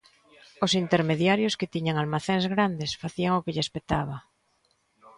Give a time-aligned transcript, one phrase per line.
[0.65, 4.17] Os intermediarios que tiñan almacéns grandes facían o que lles petaba.